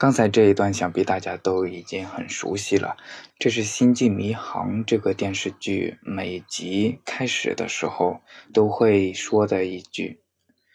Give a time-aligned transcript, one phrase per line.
[0.00, 2.96] 刚才这一段想必大家都已经很熟悉了，
[3.38, 8.22] 这是《星际迷航》这个电视剧每集开始的时候
[8.54, 10.22] 都会说的一句。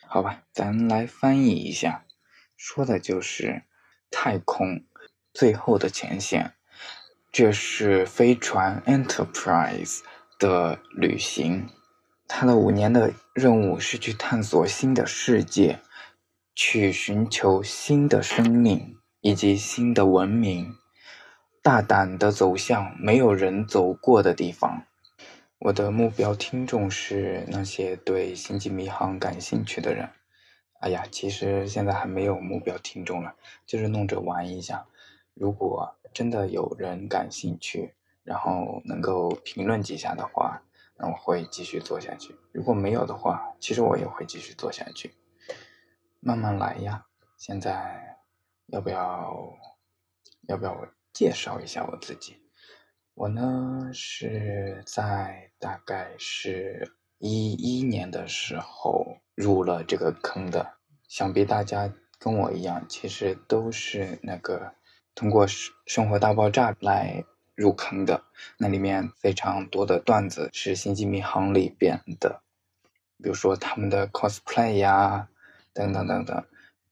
[0.07, 2.05] 好吧，咱来翻译一下，
[2.55, 3.63] 说的就是
[4.11, 4.85] 太空
[5.33, 6.53] 最后的前线。
[7.31, 10.01] 这是飞船 Enterprise
[10.37, 11.67] 的旅行，
[12.27, 15.79] 它的五年的任务是去探索新的世界，
[16.53, 20.77] 去寻求新的生命以及新的文明，
[21.63, 24.83] 大胆的走向没有人走过的地方。
[25.57, 30.11] 我的目标听众是那些对《星际迷航》感兴趣的人。
[30.79, 33.33] 哎呀，其实现在还没有目标听众了，
[33.65, 34.85] 就是弄着玩一下。
[35.33, 40.61] 如果真的有人感兴趣，然后能够评论几下的话，
[40.97, 42.35] 那我会继续做下去。
[42.51, 45.15] 如果没有的话，其实我也会继续做下去，
[46.19, 47.07] 慢慢来呀。
[47.37, 48.14] 现在
[48.67, 49.53] 要不要
[50.47, 52.37] 要不要我介绍一下我自己？
[53.13, 60.73] 我呢是在大概是一一年的时候入了这个坑的，
[61.07, 64.73] 想必大家跟我一样，其实都是那个
[65.13, 65.47] 通过
[65.85, 67.23] 《生活大爆炸》来
[67.55, 68.23] 入坑的。
[68.57, 72.41] 那里面非常多的段子是《星际迷航》里边的，
[73.23, 75.29] 比如说他们的 cosplay 呀，
[75.73, 76.35] 等等等等。《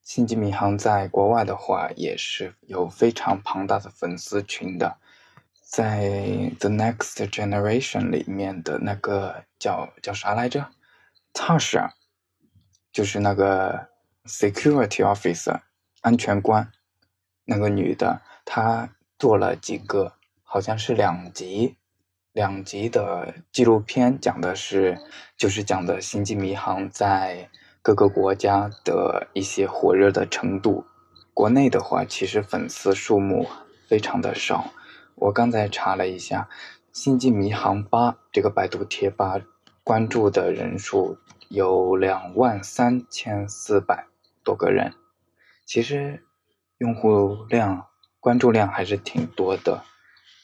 [0.03, 4.97] 星际迷航》在国外的话也是有非常庞大的粉丝群的。
[5.63, 6.01] 在
[6.59, 10.69] 《The Next Generation》里面的那个叫叫啥来着
[11.33, 11.89] ？Tasha，
[12.91, 13.89] 就是那个
[14.25, 15.61] Security Officer
[16.01, 16.71] 安全官，
[17.45, 21.77] 那个女的，她做了几个，好像是两集，
[22.33, 24.99] 两集的纪录片，讲的是，
[25.37, 27.49] 就是讲的星际迷航在
[27.83, 30.85] 各个国家的一些火热的程度。
[31.33, 33.45] 国内的话，其实粉丝数目
[33.89, 34.71] 非常的少。
[35.15, 36.47] 我刚才查了一下，
[36.93, 39.41] 《星际迷航八》这个百度贴吧
[39.83, 41.17] 关注的人数
[41.49, 44.05] 有两万三千四百
[44.45, 44.93] 多个人，
[45.65, 46.23] 其实
[46.77, 47.87] 用户量、
[48.21, 49.83] 关注量还是挺多的，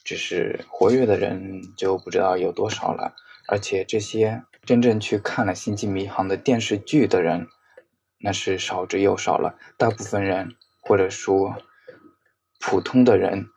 [0.04, 3.16] 只是活跃的人就不知道有多少了。
[3.48, 7.48] 而且这些真正去看了《星际迷航》的电视剧的人，
[8.20, 9.56] 那是少之又少了。
[9.78, 11.56] 大部分人或者说
[12.60, 13.48] 普通的人。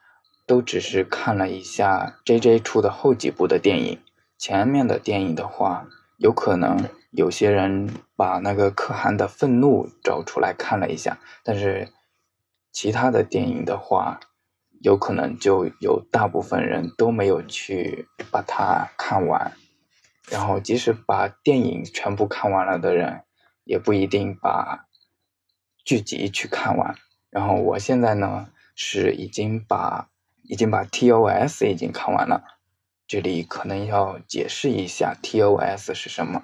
[0.45, 4.01] 都只是看了一下 J J 出的后几部的电影，
[4.37, 5.87] 前面的电影的话，
[6.19, 11.89] 有可能有些人把那个可汗的愤怒找出来看了一下，但是
[12.73, 14.19] 其他的电影的话，
[14.81, 19.53] 有可能就有大部分人都没有去把它看完，
[20.33, 23.23] 然后即使把电影全部看完了的人，
[23.65, 24.87] 也不一定把
[25.85, 26.97] 剧集去看完。
[27.31, 30.09] 然后我现在呢是已经把。
[30.45, 32.43] 已经把 TOS 已经看完了，
[33.07, 36.43] 这里可能要解释一下 TOS 是什么。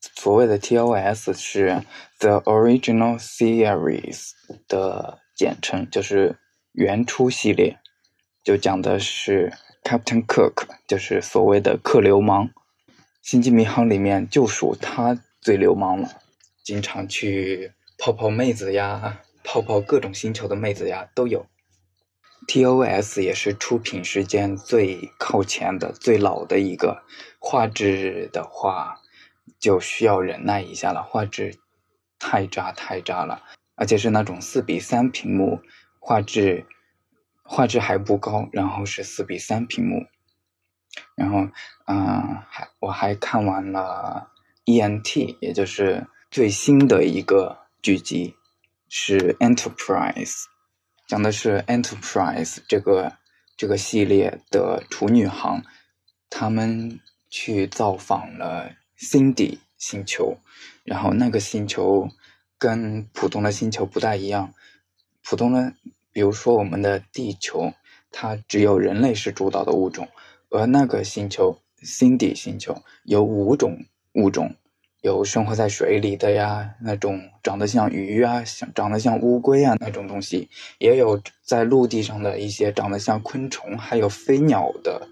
[0.00, 1.82] 所谓的 TOS 是
[2.20, 4.30] The Original Series
[4.68, 6.38] 的简称，就是
[6.72, 7.80] 原初系列，
[8.44, 9.52] 就讲的是
[9.82, 12.50] Captain Cook，就是所谓的克流氓。
[13.22, 16.08] 星际迷航里面就属他最流氓了，
[16.64, 21.46] 经常去泡泡妹子呀，泡泡各种星球的妹子呀都有。
[22.48, 27.02] TOS 也是出品时间最靠前的、最老的一个。
[27.38, 28.96] 画质的话，
[29.60, 31.02] 就需要忍耐一下了。
[31.02, 31.58] 画质
[32.18, 33.42] 太渣太渣了，
[33.76, 35.60] 而且是那种四比三屏幕，
[36.00, 36.66] 画质
[37.44, 40.06] 画质还不高，然后是四比三屏幕。
[41.14, 41.48] 然后，
[41.86, 44.30] 嗯，还我还看完了
[44.64, 48.34] ENT，也就是最新的一个剧集，
[48.88, 50.44] 是 Enterprise。
[51.06, 53.12] 讲的是 Enterprise 这个
[53.56, 55.62] 这个系列的处女航，
[56.28, 60.38] 他们去造访了 Cindy 星球，
[60.84, 62.08] 然后那个星球
[62.58, 64.54] 跟普通的星球不大一样，
[65.24, 65.74] 普通的
[66.12, 67.72] 比如说我们的地球，
[68.12, 70.08] 它只有人类是主导的物种，
[70.50, 73.76] 而那个星球星底星球有五种
[74.14, 74.54] 物种。
[75.02, 78.44] 有生活在水里的呀，那种长得像鱼啊，
[78.74, 80.46] 长得像乌龟啊那种东西，
[80.78, 85.08] 也有在陆地上的一些长得像昆虫，还有飞鸟的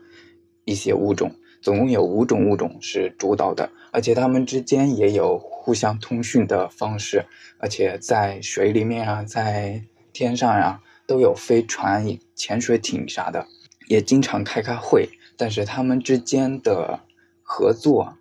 [0.67, 7.25] 一些物种，总共有五种物种是主导的，而且它们之间也有互相通讯的方式，
[7.58, 9.82] 而且在水里面啊，在
[10.12, 13.46] 天上呀，都有飞船、潜水艇啥的，
[13.87, 15.08] 也经常开开会。
[15.38, 17.00] 但是他们之间的
[17.43, 18.19] 合作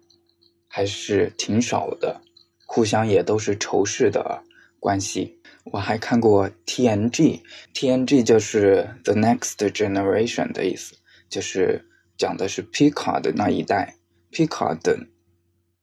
[0.67, 2.21] 还是挺少的，
[2.65, 4.43] 互相也都是仇视的
[4.79, 5.41] 关系。
[5.65, 10.95] 我还看过 TNG，TNG 就是 The Next Generation 的意思，
[11.27, 11.83] 就是
[12.17, 13.95] 讲的是皮卡的那一代。
[14.29, 14.97] 皮卡的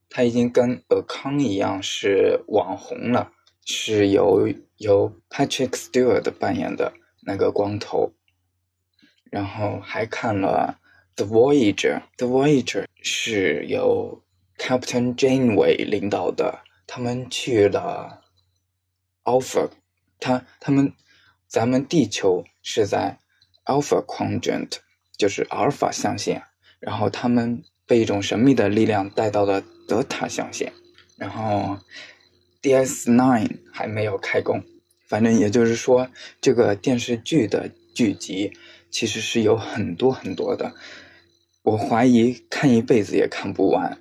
[0.08, 3.32] 他已经跟尔康一样是网红了，
[3.66, 6.92] 是由由 Patrick Stewart 扮演的
[7.26, 8.12] 那个光头。
[9.30, 10.78] 然后还看了
[11.16, 14.22] The Voyager，The Voyager 是由
[14.58, 18.22] Captain Janeway 领导的，他们去了
[19.24, 19.70] Alpha，
[20.18, 20.92] 他他们
[21.46, 23.18] 咱们地球是在
[23.64, 24.78] Alpha Quadrant，
[25.16, 26.42] 就是阿尔法象限，
[26.80, 27.62] 然后他们。
[27.86, 30.72] 被一种神秘的力量带到了德塔象限，
[31.18, 31.78] 然后
[32.62, 34.64] DS9 还没有开工。
[35.06, 36.08] 反正也就是说，
[36.40, 38.50] 这个电视剧的剧集
[38.90, 40.74] 其实是有很多很多的，
[41.64, 43.98] 我怀疑看一辈子也看不完。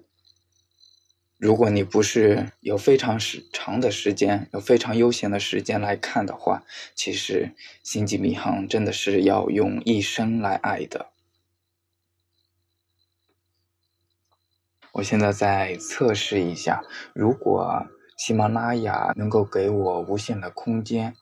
[1.38, 6.63] 如果你不是有非常时长的时间，有非常悠闲的时间来看的话，
[6.94, 11.12] 其实《星际迷航》真的是要用一生来爱的。
[14.92, 16.83] 我现在在测试一下，
[17.13, 17.88] 如果
[18.18, 21.16] 喜马拉雅能够给我无限的空间，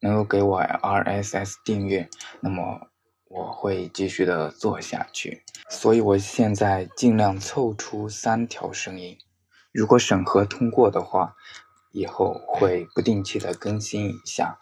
[0.00, 2.08] 能够给我 RSS 订阅，
[2.40, 2.90] 那么
[3.28, 5.44] 我会继续的做下去。
[5.70, 9.16] 所以我现在尽量凑出三条声音，
[9.72, 11.36] 如果审核通过的话，
[11.92, 14.58] 以后会不定期的更新一下，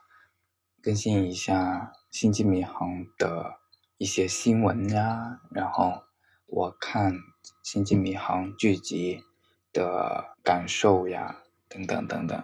[0.83, 3.61] 更新一下《星际迷航》的
[3.99, 6.03] 一些新闻呀，然后
[6.47, 7.15] 我看。
[7.63, 9.23] 星际迷航剧集
[9.73, 12.43] 的感受呀，等等等等。